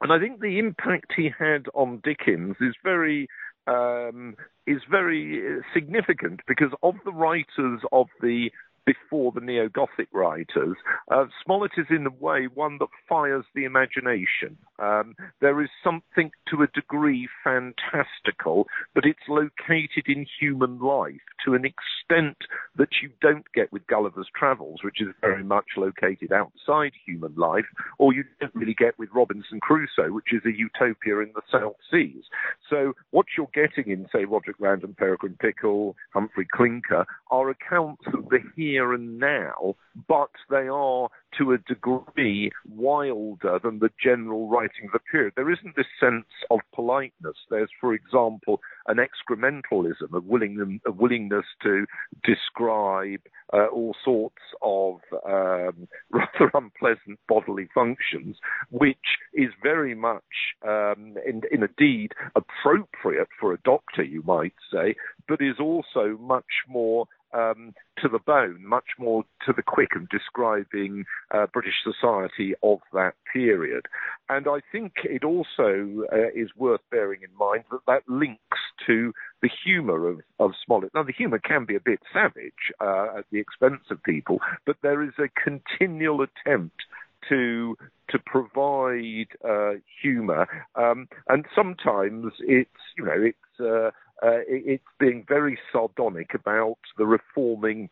and 0.00 0.12
I 0.12 0.18
think 0.20 0.40
the 0.40 0.58
impact 0.58 1.12
he 1.16 1.30
had 1.36 1.66
on 1.74 2.00
Dickens 2.04 2.56
is 2.60 2.74
very 2.84 3.28
um, 3.66 4.36
is 4.66 4.80
very 4.90 5.42
uh, 5.44 5.60
significant 5.74 6.40
because 6.46 6.72
of 6.82 6.94
the 7.04 7.12
writers 7.12 7.80
of 7.92 8.06
the 8.22 8.50
before 8.88 9.32
the 9.32 9.40
neo 9.40 9.68
Gothic 9.68 10.08
writers. 10.12 10.76
Uh, 11.10 11.26
Smollett 11.44 11.72
is, 11.76 11.86
in 11.90 12.06
a 12.06 12.24
way, 12.24 12.48
one 12.52 12.78
that 12.78 12.88
fires 13.08 13.44
the 13.54 13.64
imagination. 13.64 14.56
Um, 14.78 15.14
there 15.40 15.60
is 15.62 15.68
something 15.84 16.30
to 16.48 16.62
a 16.62 16.68
degree 16.68 17.28
fantastical, 17.44 18.66
but 18.94 19.04
it's 19.04 19.18
located 19.28 20.06
in 20.06 20.26
human 20.40 20.78
life 20.78 21.20
to 21.44 21.54
an 21.54 21.64
extent 21.64 22.36
that 22.76 22.88
you 23.02 23.10
don't 23.20 23.44
get 23.54 23.72
with 23.72 23.86
Gulliver's 23.86 24.28
Travels, 24.34 24.80
which 24.82 25.00
is 25.00 25.08
very 25.20 25.44
much 25.44 25.66
located 25.76 26.32
outside 26.32 26.92
human 27.06 27.34
life, 27.34 27.66
or 27.98 28.12
you 28.12 28.24
don't 28.40 28.54
really 28.54 28.74
get 28.74 28.98
with 28.98 29.08
Robinson 29.14 29.60
Crusoe, 29.60 30.12
which 30.12 30.32
is 30.32 30.42
a 30.46 30.56
utopia 30.56 31.18
in 31.18 31.32
the 31.34 31.42
South 31.52 31.76
Seas. 31.90 32.24
So 32.70 32.94
what 33.10 33.26
you're 33.36 33.50
getting 33.52 33.92
in, 33.92 34.06
say, 34.12 34.24
Roderick 34.24 34.56
Random, 34.58 34.94
Peregrine 34.96 35.36
Pickle, 35.40 35.96
Humphrey 36.14 36.46
Clinker, 36.52 37.04
are 37.30 37.50
accounts 37.50 38.04
of 38.14 38.28
the 38.28 38.38
here 38.56 38.78
here 38.78 38.92
and 38.92 39.18
now, 39.18 39.74
but 40.06 40.30
they 40.50 40.68
are 40.68 41.08
to 41.36 41.52
a 41.52 41.58
degree 41.58 42.50
wilder 42.68 43.58
than 43.62 43.78
the 43.78 43.90
general 44.02 44.48
writing 44.48 44.86
of 44.86 44.92
the 44.92 44.98
period. 44.98 45.34
There 45.36 45.50
isn't 45.50 45.76
this 45.76 45.86
sense 46.00 46.26
of 46.50 46.60
politeness. 46.74 47.36
There's, 47.50 47.70
for 47.80 47.94
example, 47.94 48.60
an 48.86 48.98
excrementalism, 48.98 50.12
a, 50.12 50.20
willing, 50.20 50.80
a 50.86 50.90
willingness 50.90 51.44
to 51.62 51.86
describe 52.24 53.20
uh, 53.52 53.66
all 53.66 53.94
sorts 54.04 54.42
of 54.62 55.00
um, 55.26 55.88
rather 56.10 56.50
unpleasant 56.54 57.18
bodily 57.28 57.68
functions, 57.74 58.36
which 58.70 58.96
is 59.34 59.48
very 59.62 59.94
much, 59.94 60.22
um, 60.66 61.16
in, 61.26 61.42
in 61.50 61.62
a 61.62 61.68
deed, 61.78 62.12
appropriate 62.34 63.28
for 63.38 63.52
a 63.52 63.58
doctor, 63.64 64.02
you 64.02 64.22
might 64.22 64.54
say, 64.72 64.94
but 65.28 65.40
is 65.40 65.58
also 65.60 66.18
much 66.20 66.44
more 66.68 67.06
um, 67.32 67.74
to 68.00 68.08
the 68.08 68.18
bone, 68.18 68.64
much 68.64 68.86
more 68.98 69.24
to 69.46 69.52
the 69.52 69.62
quick 69.62 69.96
of 69.96 70.08
describing 70.08 71.04
uh, 71.30 71.46
British 71.52 71.74
society 71.82 72.54
of 72.62 72.80
that 72.92 73.14
period. 73.32 73.86
And 74.28 74.46
I 74.48 74.60
think 74.72 74.92
it 75.04 75.24
also 75.24 76.04
uh, 76.12 76.28
is 76.34 76.50
worth 76.56 76.80
bearing 76.90 77.20
in 77.22 77.36
mind 77.38 77.64
that 77.70 77.80
that 77.86 78.02
links 78.08 78.58
to 78.86 79.12
the 79.42 79.50
humour 79.64 80.08
of, 80.08 80.20
of 80.38 80.52
Smollett. 80.64 80.92
Now, 80.94 81.02
the 81.02 81.12
humour 81.12 81.38
can 81.38 81.64
be 81.64 81.76
a 81.76 81.80
bit 81.80 82.00
savage 82.12 82.72
uh, 82.80 83.18
at 83.18 83.24
the 83.30 83.38
expense 83.38 83.82
of 83.90 84.02
people, 84.02 84.40
but 84.66 84.76
there 84.82 85.02
is 85.02 85.12
a 85.18 85.28
continual 85.40 86.22
attempt 86.22 86.82
to 87.28 87.76
to 88.10 88.18
provide 88.18 89.28
uh, 89.46 89.78
humour, 90.02 90.46
um, 90.76 91.08
and 91.28 91.44
sometimes 91.54 92.32
it's 92.40 92.70
you 92.96 93.04
know 93.04 93.12
it's 93.16 93.60
uh, 93.60 93.90
uh, 94.22 94.40
it's 94.48 94.82
being 94.98 95.24
very 95.28 95.58
sardonic 95.72 96.34
about 96.34 96.78
the 96.96 97.06
reforming 97.06 97.88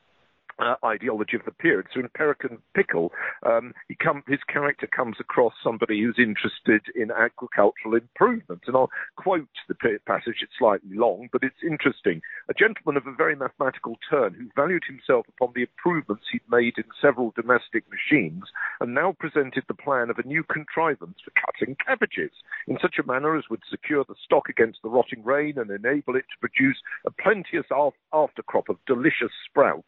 uh, 0.59 0.75
ideology 0.85 1.37
of 1.37 1.45
the 1.45 1.51
period. 1.53 1.87
So 1.93 2.01
in 2.01 2.09
Peregrine 2.15 2.59
Pickle, 2.75 3.13
um, 3.45 3.75
come, 4.03 4.23
his 4.27 4.41
character 4.49 4.87
comes 4.87 5.17
across 5.21 5.53
somebody 5.63 6.03
who's 6.03 6.19
interested 6.19 6.83
in 6.95 7.11
agricultural 7.11 7.95
improvement. 7.95 8.63
And 8.67 8.77
I'll 8.77 8.91
quote 9.17 9.49
the 9.69 9.75
passage, 10.07 10.37
it's 10.43 10.53
slightly 10.59 10.97
long, 10.97 11.29
but 11.33 11.43
it's 11.43 11.63
interesting. 11.63 12.21
A 12.49 12.55
gentleman 12.55 12.97
of 12.97 13.07
a 13.07 13.15
very 13.15 13.37
mathematical 13.37 13.97
turn 14.09 14.35
who 14.35 14.49
valued 14.57 14.85
himself 14.87 15.27
upon 15.29 15.53
the 15.55 15.63
improvements 15.63 16.25
he'd 16.31 16.41
made 16.51 16.75
in 16.79 16.85
several 17.01 17.33
domestic 17.37 17.85
machines 17.91 18.45
and 18.81 18.95
now 18.95 19.15
presented 19.19 19.65
the 19.69 19.75
plan 19.75 20.11
of 20.11 20.19
a 20.19 20.27
new 20.27 20.43
contrivance 20.45 21.19
for 21.25 21.33
cutting 21.35 21.77
cabbages 21.85 22.33
in 22.67 22.79
such 22.81 22.97
a 22.99 23.07
manner 23.07 23.37
as 23.37 23.45
would 23.51 23.63
secure 23.71 24.05
the 24.09 24.15
stock 24.25 24.49
against 24.49 24.79
the 24.83 24.89
rotting 24.89 25.23
rain 25.25 25.55
and 25.59 25.71
enable 25.71 26.17
it 26.17 26.25
to 26.31 26.41
produce 26.41 26.79
a 27.07 27.11
plenteous 27.11 27.67
aftercrop 27.71 28.69
of 28.69 28.79
delicious 28.87 29.33
sprouts. 29.49 29.85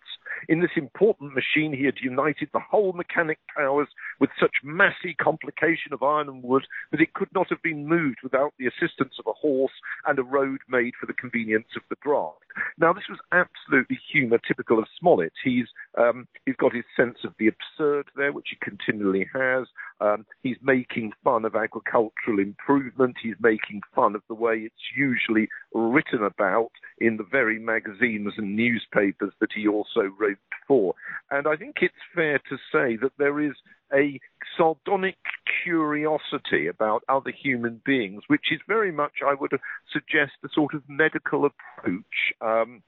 in 0.49 0.58
this 0.61 0.77
important 0.77 1.35
machine, 1.35 1.73
he 1.73 1.85
had 1.85 1.99
united 2.01 2.49
the 2.53 2.61
whole 2.61 2.93
mechanic 2.93 3.39
powers 3.55 3.89
with 4.21 4.31
such 4.41 4.57
massy 4.63 5.15
complication 5.15 5.93
of 5.93 6.03
iron 6.03 6.29
and 6.29 6.43
wood 6.43 6.67
that 6.91 7.01
it 7.01 7.15
could 7.15 7.29
not 7.35 7.49
have 7.51 7.63
been 7.63 7.87
moved 7.87 8.19
without 8.23 8.53
the 8.59 8.67
assistance 8.67 9.15
of 9.19 9.27
a 9.27 9.33
horse 9.33 9.73
and 10.07 10.19
a 10.19 10.23
road 10.23 10.61
made 10.69 10.95
for 10.99 11.07
the 11.07 11.13
convenience 11.13 11.69
of 11.77 11.83
the 11.91 11.97
draft. 12.03 12.39
Now, 12.79 12.93
this 12.93 13.09
was 13.09 13.19
absolutely 13.33 13.99
humour 14.11 14.39
typical 14.39 14.79
of 14.79 14.87
Smollett. 14.99 15.33
He's 15.45 15.67
um, 15.97 16.27
he's 16.45 16.57
got 16.57 16.75
his 16.75 16.85
sense 16.97 17.19
of 17.25 17.35
the 17.39 17.49
absurd 17.49 18.07
there, 18.17 18.33
which 18.33 18.49
he 18.51 18.57
continually 18.57 19.29
has. 19.35 19.67
Um, 20.01 20.27
he's 20.43 20.57
making 20.63 21.13
fun 21.25 21.45
of 21.45 21.57
agricultural 21.57 22.39
improvement. 22.39 23.17
He's 23.23 23.35
making 23.41 23.83
fun 23.95 24.15
of 24.15 24.23
the 24.29 24.35
way 24.35 24.59
it's 24.59 24.97
usually 24.97 25.49
written 25.75 26.23
about 26.23 26.71
in 26.99 27.17
the 27.17 27.25
very 27.25 27.59
magazines 27.59 28.35
and 28.37 28.57
newspapers 28.57 29.33
that 29.41 29.51
he 29.55 29.67
also 29.67 30.13
wrote 30.19 30.39
for. 30.67 30.95
And 31.31 31.47
I 31.47 31.57
think 31.57 31.77
it's 31.81 31.95
fair 32.15 32.39
to 32.39 32.57
say 32.73 32.97
that 32.97 33.13
there 33.19 33.41
is 33.41 33.55
a 33.93 34.21
sardonic 34.57 35.17
curiosity 35.65 36.67
about 36.67 37.05
other 37.09 37.31
human 37.31 37.81
beings, 37.85 38.23
which 38.29 38.47
is 38.51 38.61
very 38.69 38.93
much, 38.93 39.15
I 39.27 39.35
would 39.35 39.53
suggest, 39.93 40.33
a 40.45 40.49
sort 40.55 40.75
of 40.75 40.83
medical 40.89 41.47
approach. 41.47 42.33
Um, 42.41 42.83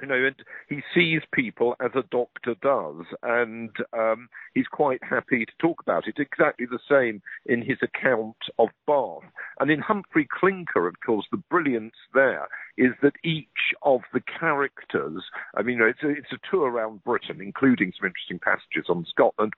you 0.00 0.08
know, 0.08 0.14
and 0.14 0.36
he 0.68 0.82
sees 0.94 1.20
people 1.32 1.74
as 1.80 1.90
a 1.94 2.04
doctor 2.10 2.54
does, 2.62 3.04
and 3.22 3.70
um, 3.92 4.28
he's 4.54 4.66
quite 4.66 5.02
happy 5.02 5.44
to 5.44 5.52
talk 5.58 5.80
about 5.82 6.06
it. 6.06 6.18
Exactly 6.18 6.66
the 6.66 6.78
same 6.88 7.22
in 7.46 7.62
his 7.62 7.78
account 7.82 8.36
of 8.58 8.68
Bath. 8.86 9.30
And 9.58 9.70
in 9.70 9.80
Humphrey 9.80 10.28
Clinker, 10.30 10.86
of 10.86 10.94
course, 11.04 11.26
the 11.30 11.42
brilliance 11.50 11.94
there 12.14 12.48
is 12.76 12.92
that 13.02 13.14
each 13.24 13.74
of 13.82 14.00
the 14.12 14.20
characters, 14.20 15.22
I 15.54 15.62
mean, 15.62 15.78
you 15.78 15.80
know, 15.80 15.88
it's 15.88 16.02
a, 16.02 16.08
it's 16.08 16.32
a 16.32 16.50
tour 16.50 16.70
around 16.70 17.04
Britain, 17.04 17.40
including 17.40 17.92
some 17.98 18.06
interesting 18.06 18.38
passages 18.38 18.88
on 18.88 19.06
Scotland, 19.08 19.54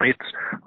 it's 0.00 0.18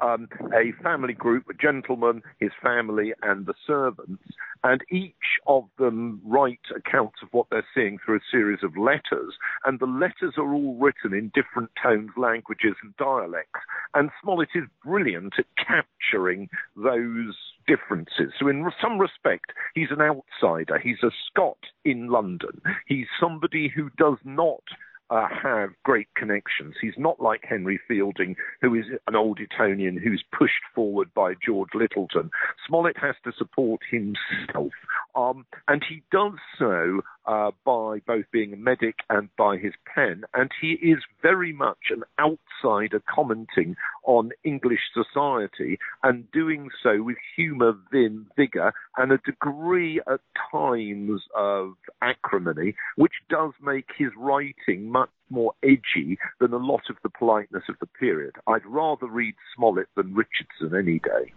um, 0.01 0.29
a 0.53 0.71
family 0.81 1.13
group, 1.13 1.45
a 1.49 1.53
gentleman, 1.53 2.21
his 2.39 2.51
family, 2.61 3.13
and 3.21 3.45
the 3.45 3.53
servants, 3.65 4.23
and 4.63 4.81
each 4.89 5.13
of 5.47 5.65
them 5.77 6.21
write 6.25 6.59
accounts 6.75 7.17
of 7.21 7.29
what 7.31 7.47
they're 7.49 7.67
seeing 7.75 7.97
through 7.99 8.17
a 8.17 8.31
series 8.31 8.63
of 8.63 8.77
letters, 8.77 9.33
and 9.65 9.79
the 9.79 9.85
letters 9.85 10.35
are 10.37 10.53
all 10.53 10.75
written 10.75 11.13
in 11.13 11.31
different 11.35 11.69
tones, 11.81 12.11
languages, 12.15 12.75
and 12.81 12.95
dialects. 12.97 13.59
And 13.93 14.09
Smollett 14.21 14.49
is 14.55 14.63
brilliant 14.83 15.33
at 15.37 15.45
capturing 15.57 16.49
those 16.75 17.35
differences. 17.67 18.33
So, 18.39 18.47
in 18.47 18.65
some 18.81 18.97
respect, 18.97 19.51
he's 19.75 19.91
an 19.91 20.01
outsider. 20.01 20.79
He's 20.79 21.03
a 21.03 21.11
Scot 21.29 21.57
in 21.83 22.07
London. 22.07 22.61
He's 22.87 23.07
somebody 23.19 23.67
who 23.73 23.89
does 23.97 24.17
not 24.23 24.63
uh, 25.09 25.27
have 25.43 25.69
great 25.83 26.07
connections. 26.15 26.75
He's 26.81 26.97
not 26.97 27.19
like 27.19 27.41
Henry 27.43 27.79
Fielding, 27.87 28.35
who 28.61 28.75
is 28.75 28.85
an 29.07 29.15
old 29.15 29.39
Etonian 29.39 29.97
who's 29.97 30.23
pushed 30.37 30.53
forward 30.75 31.13
by 31.13 31.33
George 31.45 31.69
Lyttelton. 31.73 32.29
Smollett 32.67 32.97
has 32.97 33.15
to 33.23 33.31
support 33.37 33.81
himself, 33.89 34.73
um, 35.15 35.45
and 35.67 35.83
he 35.87 36.03
does 36.11 36.33
so 36.59 37.01
uh, 37.27 37.51
by 37.65 37.99
both 38.07 38.25
being 38.31 38.53
a 38.53 38.57
medic 38.57 38.95
and 39.09 39.29
by 39.37 39.57
his 39.57 39.73
pen. 39.93 40.23
And 40.33 40.49
he 40.59 40.71
is 40.73 40.99
very 41.21 41.51
much 41.51 41.91
an 41.91 42.03
outsider 42.19 43.01
commenting 43.13 43.75
on 44.03 44.31
English 44.43 44.79
society 44.93 45.77
and 46.03 46.31
doing 46.31 46.69
so 46.81 47.03
with 47.03 47.17
humour, 47.35 47.73
vim, 47.91 48.27
vigour, 48.37 48.73
and 48.97 49.11
a 49.11 49.17
degree 49.19 49.99
at 50.07 50.21
times 50.51 51.21
of 51.35 51.73
acrimony, 52.01 52.75
which 52.95 53.13
does 53.29 53.51
make 53.61 53.89
his 53.97 54.11
writing 54.17 54.89
much 54.89 55.09
more 55.29 55.53
edgy 55.61 56.17
than 56.39 56.53
a 56.53 56.57
lot 56.57 56.83
of 56.89 56.95
the 57.03 57.09
politeness 57.09 57.63
of 57.67 57.75
the 57.79 57.85
period. 57.85 58.35
I'd 58.47 58.65
rather 58.65 59.07
read 59.07 59.35
Smollett 59.55 59.89
than 59.95 60.15
Richardson 60.15 60.77
any 60.77 60.99
day. 60.99 61.33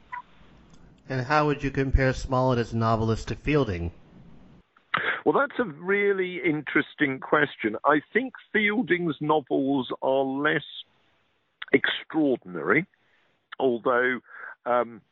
And 1.09 1.27
how 1.27 1.47
would 1.47 1.65
you 1.65 1.73
compare 1.73 2.13
Smollett 2.13 2.61
as 2.61 2.73
a 2.73 2.77
novelist 2.77 3.29
to 3.29 3.35
Fielding? 3.35 3.91
Well, 5.25 5.39
that's 5.39 5.59
a 5.59 5.65
really 5.65 6.41
interesting 6.45 7.21
question. 7.21 7.77
I 7.85 8.01
think 8.13 8.33
Fielding's 8.53 9.17
novels 9.21 9.93
are 10.03 10.25
less 10.25 10.65
extraordinary, 11.73 12.87
although 13.59 14.21
um, 14.65 15.03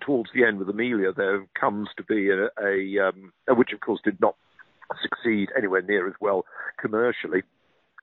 towards 0.00 0.30
the 0.34 0.44
end 0.44 0.58
with 0.58 0.68
Amelia 0.68 1.12
there 1.12 1.46
comes 1.58 1.88
to 1.96 2.02
be 2.02 2.28
a, 2.30 2.46
a 2.60 3.08
um, 3.08 3.32
which 3.48 3.72
of 3.72 3.80
course 3.80 4.00
did 4.04 4.20
not 4.20 4.36
succeed 5.00 5.48
anywhere 5.56 5.82
near 5.82 6.08
as 6.08 6.14
well 6.20 6.44
commercially. 6.80 7.42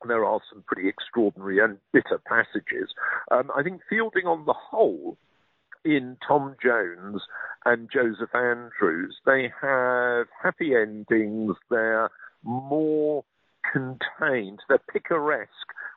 There 0.05 0.25
are 0.25 0.41
some 0.51 0.63
pretty 0.65 0.89
extraordinary 0.89 1.59
and 1.59 1.77
bitter 1.93 2.19
passages. 2.25 2.89
Um, 3.31 3.51
I 3.55 3.63
think 3.63 3.81
Fielding, 3.89 4.25
on 4.27 4.45
the 4.45 4.53
whole, 4.53 5.17
in 5.85 6.17
Tom 6.25 6.55
Jones 6.61 7.21
and 7.65 7.89
Joseph 7.91 8.33
Andrews, 8.33 9.17
they 9.25 9.51
have 9.61 10.27
happy 10.41 10.73
endings. 10.75 11.55
They're 11.69 12.09
more 12.43 13.23
contained. 13.71 14.59
They're 14.67 14.79
picaresque 14.91 15.49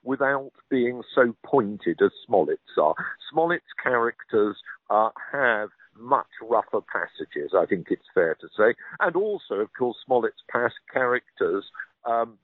without 0.05 0.53
being 0.71 1.03
so 1.15 1.35
pointed 1.45 2.01
as 2.03 2.11
Smollett's 2.29 2.79
are. 2.81 2.95
Smollett's 3.33 3.65
characters 3.83 4.57
uh, 4.91 5.11
have 5.33 5.71
much 5.99 6.27
rougher 6.43 6.81
passages, 6.81 7.53
I 7.57 7.67
think 7.67 7.89
it's 7.91 8.07
fair 8.15 8.37
to 8.41 8.49
say. 8.57 8.75
And 9.01 9.17
also, 9.17 9.57
of 9.57 9.73
course, 9.77 9.97
Smollett's 10.07 10.43
past 10.51 10.75
characters 10.93 11.65
um, 12.05 12.39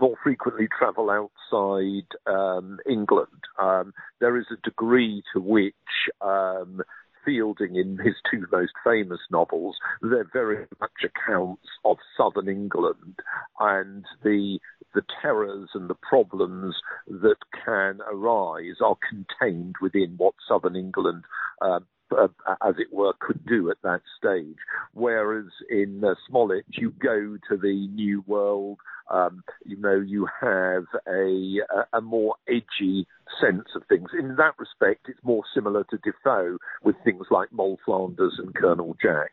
more 0.00 0.16
frequently 0.22 0.68
travel 0.76 1.10
outside 1.10 2.08
um, 2.26 2.78
England. 2.88 3.28
Um, 3.60 3.92
there 4.20 4.36
is 4.36 4.46
a 4.50 4.68
degree 4.68 5.22
to 5.32 5.40
which 5.40 5.74
um, 6.20 6.82
Fielding, 7.24 7.76
in 7.76 7.98
his 7.98 8.14
two 8.30 8.46
most 8.52 8.72
famous 8.84 9.20
novels, 9.30 9.76
they're 10.02 10.28
very 10.30 10.66
much 10.80 11.04
accounts 11.04 11.66
of 11.84 11.96
southern 12.16 12.48
England 12.48 13.20
and 13.60 14.04
the 14.22 14.58
the 14.94 15.02
terrors 15.20 15.70
and 15.74 15.90
the 15.90 15.96
problems 15.96 16.76
that 17.08 17.38
can 17.64 17.98
arise 18.08 18.76
are 18.80 18.96
contained 19.08 19.74
within 19.80 20.14
what 20.16 20.34
southern 20.46 20.76
England 20.76 21.24
uh, 21.60 21.80
uh, 22.16 22.28
as 22.62 22.74
it 22.78 22.92
were, 22.92 23.12
could 23.18 23.44
do 23.46 23.70
at 23.70 23.78
that 23.82 24.02
stage. 24.16 24.58
Whereas 24.92 25.46
in 25.68 26.02
uh, 26.04 26.14
Smollett, 26.28 26.64
you 26.68 26.92
go 27.02 27.36
to 27.48 27.56
the 27.56 27.88
New 27.88 28.22
World, 28.26 28.78
um, 29.10 29.42
you 29.64 29.76
know, 29.76 30.00
you 30.00 30.26
have 30.40 30.84
a, 31.06 31.58
a, 31.92 31.98
a 31.98 32.00
more 32.00 32.36
edgy 32.48 33.06
sense 33.40 33.68
of 33.74 33.82
things. 33.88 34.08
In 34.18 34.36
that 34.36 34.58
respect, 34.58 35.06
it's 35.08 35.22
more 35.22 35.42
similar 35.54 35.84
to 35.84 35.98
Defoe 35.98 36.58
with 36.82 36.96
things 37.04 37.26
like 37.30 37.52
Moll 37.52 37.78
Flanders 37.84 38.34
and 38.38 38.54
Colonel 38.54 38.96
Jack. 39.00 39.32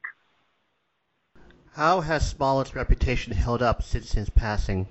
How 1.73 2.01
has 2.01 2.29
Smollett's 2.29 2.75
reputation 2.75 3.31
held 3.33 3.61
up 3.61 3.81
since 3.81 4.11
his 4.11 4.29
passing? 4.29 4.87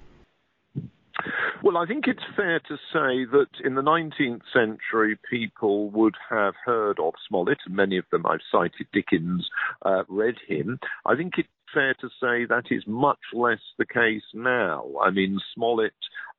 Well, 1.63 1.77
I 1.77 1.85
think 1.85 2.07
it's 2.07 2.23
fair 2.35 2.59
to 2.61 2.77
say 2.91 3.27
that 3.33 3.49
in 3.63 3.75
the 3.75 3.83
19th 3.83 4.41
century, 4.51 5.19
people 5.29 5.91
would 5.91 6.15
have 6.31 6.55
heard 6.65 6.99
of 6.99 7.13
Smollett, 7.29 7.59
and 7.67 7.77
many 7.77 7.99
of 7.99 8.07
them 8.11 8.25
I've 8.25 8.41
cited 8.51 8.87
Dickens, 8.95 9.47
uh, 9.85 10.05
read 10.09 10.37
him. 10.49 10.81
I 11.05 11.17
think 11.17 11.35
it's 11.37 11.49
fair 11.73 11.95
to 11.95 12.09
say 12.21 12.45
that 12.47 12.65
is 12.71 12.85
much 12.87 13.19
less 13.33 13.61
the 13.79 13.87
case 13.87 14.23
now. 14.35 14.87
I 15.03 15.11
mean, 15.11 15.39
Smollett 15.55 15.93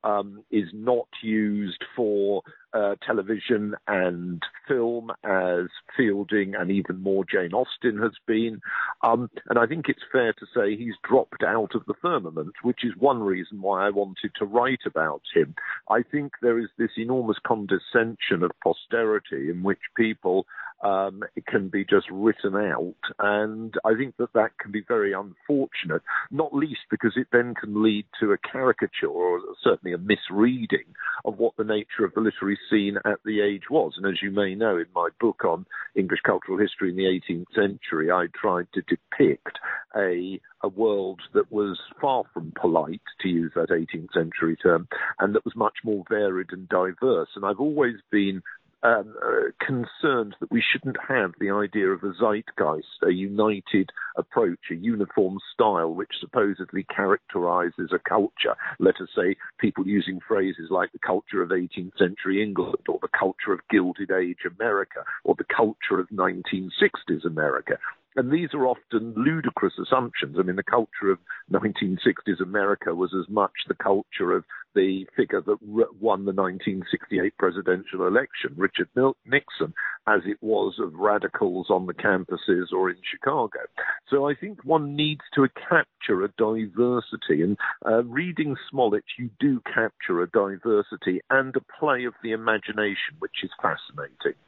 um, 0.04 0.42
is 0.50 0.68
not 0.72 1.08
used 1.22 1.84
for 1.94 2.42
uh, 2.74 2.94
television 3.06 3.74
and 3.86 4.42
film 4.66 5.10
as 5.24 5.66
Fielding 5.96 6.54
and 6.54 6.70
even 6.70 7.02
more 7.02 7.24
Jane 7.24 7.52
Austen 7.52 7.98
has 7.98 8.12
been. 8.26 8.60
Um, 9.02 9.30
and 9.48 9.58
I 9.58 9.66
think 9.66 9.86
it's 9.88 10.02
fair 10.10 10.32
to 10.32 10.46
say 10.54 10.76
he's 10.76 10.94
dropped 11.08 11.42
out 11.46 11.74
of 11.74 11.84
the 11.86 11.94
firmament, 12.00 12.54
which 12.62 12.84
is 12.84 12.92
one 12.98 13.22
reason 13.22 13.60
why 13.60 13.86
I 13.86 13.90
wanted 13.90 14.32
to 14.38 14.46
write 14.46 14.80
about 14.86 15.22
him. 15.34 15.54
I 15.90 16.02
think 16.02 16.32
there 16.40 16.58
is 16.58 16.68
this 16.78 16.92
enormous 16.96 17.38
condescension 17.46 18.42
of 18.42 18.50
posterity 18.62 19.50
in 19.50 19.62
which 19.62 19.80
people 19.96 20.46
um, 20.82 21.22
can 21.46 21.68
be 21.68 21.84
just 21.84 22.06
written 22.10 22.56
out. 22.56 22.94
And 23.18 23.74
I 23.84 23.94
think 23.94 24.16
that 24.18 24.32
that 24.34 24.58
can 24.58 24.72
be 24.72 24.82
very 24.86 25.12
unfortunate, 25.12 26.02
not 26.30 26.54
least 26.54 26.80
because 26.90 27.12
it 27.16 27.28
then 27.32 27.54
can 27.54 27.82
lead 27.82 28.06
to 28.20 28.32
a 28.32 28.38
caricature 28.38 29.06
or 29.06 29.40
certainly 29.62 29.94
a 29.94 29.98
misreading 29.98 30.94
of 31.24 31.38
what 31.38 31.56
the 31.56 31.64
nature 31.64 32.04
of 32.04 32.14
the 32.14 32.20
literary 32.20 32.58
scene 32.68 32.96
at 33.04 33.18
the 33.24 33.40
age 33.40 33.70
was. 33.70 33.94
And 33.96 34.06
as 34.06 34.20
you 34.22 34.30
may 34.30 34.54
know, 34.54 34.76
in 34.76 34.86
my 34.94 35.08
book 35.20 35.44
on 35.44 35.66
English 35.94 36.20
cultural 36.24 36.58
history 36.58 36.90
in 36.90 36.96
the 36.96 37.04
18th 37.04 37.54
century, 37.54 38.10
I 38.10 38.26
tried 38.34 38.66
to 38.74 38.82
depict 38.82 39.58
a 39.96 40.40
a 40.62 40.68
world 40.68 41.20
that 41.34 41.50
was 41.50 41.78
far 42.00 42.24
from 42.32 42.52
polite, 42.60 43.00
to 43.20 43.28
use 43.28 43.52
that 43.54 43.70
18th 43.70 44.12
century 44.14 44.56
term, 44.56 44.86
and 45.18 45.34
that 45.34 45.44
was 45.44 45.56
much 45.56 45.78
more 45.84 46.04
varied 46.08 46.52
and 46.52 46.68
diverse. 46.68 47.28
And 47.34 47.44
I've 47.44 47.60
always 47.60 47.96
been 48.10 48.42
um, 48.82 49.14
uh, 49.24 49.50
concerned 49.64 50.34
that 50.40 50.50
we 50.50 50.62
shouldn't 50.62 50.96
have 51.08 51.32
the 51.38 51.50
idea 51.50 51.88
of 51.88 52.02
a 52.02 52.12
zeitgeist, 52.20 53.02
a 53.02 53.12
united 53.12 53.90
approach, 54.16 54.58
a 54.70 54.74
uniform 54.74 55.38
style, 55.52 55.94
which 55.94 56.10
supposedly 56.20 56.84
characterizes 56.84 57.90
a 57.92 57.98
culture. 57.98 58.54
Let 58.78 58.96
us 59.00 59.08
say 59.16 59.36
people 59.58 59.86
using 59.86 60.20
phrases 60.26 60.68
like 60.70 60.92
the 60.92 60.98
culture 60.98 61.42
of 61.42 61.50
18th 61.50 61.96
century 61.98 62.42
England, 62.42 62.86
or 62.88 62.98
the 63.00 63.08
culture 63.08 63.52
of 63.52 63.60
Gilded 63.70 64.10
Age 64.10 64.44
America, 64.58 65.04
or 65.24 65.34
the 65.36 65.44
culture 65.44 66.00
of 66.00 66.08
1960s 66.08 67.24
America. 67.24 67.78
And 68.16 68.30
these 68.30 68.50
are 68.52 68.66
often 68.66 69.14
ludicrous 69.16 69.74
assumptions. 69.78 70.36
I 70.38 70.42
mean, 70.42 70.56
the 70.56 70.62
culture 70.62 71.10
of 71.10 71.18
1960s 71.50 72.40
America 72.42 72.94
was 72.94 73.14
as 73.18 73.28
much 73.28 73.52
the 73.68 73.74
culture 73.74 74.32
of 74.32 74.44
the 74.74 75.06
figure 75.16 75.40
that 75.40 75.62
won 75.62 76.24
the 76.24 76.32
1968 76.32 77.36
presidential 77.38 78.06
election, 78.06 78.54
Richard 78.56 78.88
Nixon, 79.26 79.74
as 80.06 80.20
it 80.26 80.38
was 80.40 80.78
of 80.78 80.94
radicals 80.94 81.68
on 81.70 81.86
the 81.86 81.94
campuses 81.94 82.72
or 82.72 82.90
in 82.90 82.96
Chicago. 83.10 83.60
So 84.08 84.28
I 84.28 84.34
think 84.34 84.64
one 84.64 84.96
needs 84.96 85.22
to 85.34 85.48
capture 85.68 86.24
a 86.24 86.28
diversity. 86.38 87.42
And 87.42 87.56
uh, 87.86 88.04
reading 88.04 88.56
Smollett, 88.70 89.04
you 89.18 89.30
do 89.40 89.60
capture 89.72 90.22
a 90.22 90.30
diversity 90.30 91.20
and 91.30 91.54
a 91.56 91.60
play 91.78 92.04
of 92.04 92.14
the 92.22 92.32
imagination, 92.32 93.16
which 93.18 93.42
is 93.42 93.50
fascinating. 93.60 94.38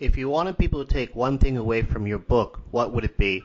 If 0.00 0.16
you 0.16 0.28
wanted 0.28 0.58
people 0.58 0.84
to 0.84 0.92
take 0.92 1.14
one 1.14 1.38
thing 1.38 1.56
away 1.56 1.82
from 1.82 2.04
your 2.04 2.18
book, 2.18 2.58
what 2.72 2.92
would 2.92 3.04
it 3.04 3.16
be? 3.16 3.44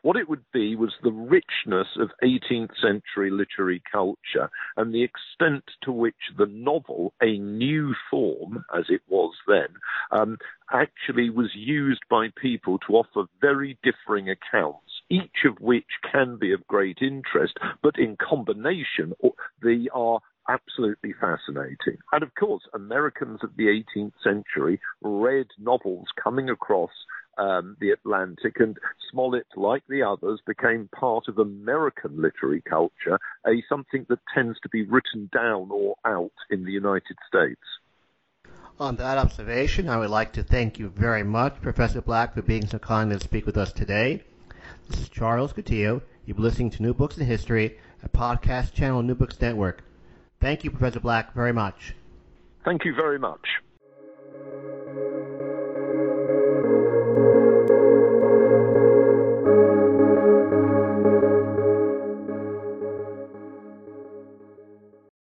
What 0.00 0.16
it 0.16 0.30
would 0.30 0.44
be 0.50 0.76
was 0.76 0.94
the 1.02 1.12
richness 1.12 1.88
of 1.98 2.10
18th 2.22 2.70
century 2.80 3.30
literary 3.30 3.82
culture 3.92 4.48
and 4.78 4.94
the 4.94 5.02
extent 5.02 5.64
to 5.82 5.92
which 5.92 6.14
the 6.38 6.46
novel, 6.46 7.12
a 7.20 7.36
new 7.36 7.94
form 8.10 8.64
as 8.74 8.84
it 8.88 9.02
was 9.08 9.34
then, 9.46 9.68
um, 10.10 10.38
actually 10.72 11.28
was 11.28 11.50
used 11.54 12.02
by 12.08 12.28
people 12.40 12.78
to 12.86 12.94
offer 12.94 13.28
very 13.38 13.78
differing 13.82 14.30
accounts, 14.30 15.02
each 15.10 15.44
of 15.44 15.60
which 15.60 15.84
can 16.10 16.38
be 16.38 16.52
of 16.52 16.66
great 16.66 16.98
interest, 17.02 17.58
but 17.82 17.98
in 17.98 18.16
combination 18.16 19.12
they 19.62 19.88
are 19.92 20.20
absolutely 20.48 21.12
fascinating. 21.12 21.98
And 22.12 22.22
of 22.22 22.34
course, 22.34 22.62
Americans 22.74 23.40
of 23.42 23.56
the 23.56 23.82
18th 23.96 24.12
century 24.22 24.80
read 25.00 25.46
novels 25.58 26.06
coming 26.22 26.48
across 26.50 26.90
um, 27.38 27.76
the 27.80 27.90
Atlantic, 27.90 28.60
and 28.60 28.78
Smollett, 29.10 29.46
like 29.56 29.82
the 29.88 30.02
others, 30.02 30.40
became 30.46 30.88
part 30.98 31.28
of 31.28 31.38
American 31.38 32.20
literary 32.20 32.62
culture, 32.62 33.18
a 33.46 33.62
something 33.68 34.06
that 34.08 34.20
tends 34.34 34.58
to 34.60 34.68
be 34.68 34.84
written 34.84 35.28
down 35.32 35.68
or 35.70 35.96
out 36.04 36.32
in 36.50 36.64
the 36.64 36.72
United 36.72 37.16
States. 37.28 37.60
On 38.78 38.96
that 38.96 39.18
observation, 39.18 39.88
I 39.88 39.96
would 39.96 40.10
like 40.10 40.32
to 40.34 40.42
thank 40.42 40.78
you 40.78 40.88
very 40.88 41.22
much, 41.22 41.60
Professor 41.62 42.00
Black, 42.00 42.34
for 42.34 42.42
being 42.42 42.66
so 42.66 42.78
kind 42.78 43.10
to 43.10 43.20
speak 43.20 43.46
with 43.46 43.56
us 43.56 43.72
today. 43.72 44.22
This 44.88 45.00
is 45.00 45.08
Charles 45.08 45.52
Coutinho. 45.52 46.02
You've 46.24 46.36
been 46.36 46.44
listening 46.44 46.70
to 46.70 46.82
New 46.82 46.92
Books 46.92 47.16
in 47.16 47.26
History, 47.26 47.78
a 48.02 48.08
podcast 48.08 48.72
channel 48.72 48.98
on 48.98 49.06
New 49.06 49.14
Books 49.14 49.40
Network. 49.40 49.82
Thank 50.40 50.64
you, 50.64 50.70
Professor 50.70 51.00
Black, 51.00 51.34
very 51.34 51.52
much. 51.52 51.94
Thank 52.64 52.84
you 52.84 52.94
very 52.94 53.18
much. 53.18 53.40